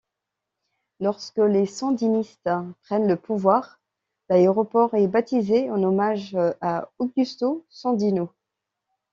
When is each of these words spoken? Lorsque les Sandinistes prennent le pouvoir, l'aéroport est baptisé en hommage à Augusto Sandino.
Lorsque 0.99 1.37
les 1.37 1.67
Sandinistes 1.67 2.49
prennent 2.81 3.07
le 3.07 3.15
pouvoir, 3.17 3.79
l'aéroport 4.29 4.95
est 4.95 5.05
baptisé 5.07 5.69
en 5.69 5.83
hommage 5.83 6.35
à 6.59 6.89
Augusto 6.97 7.67
Sandino. 7.69 8.31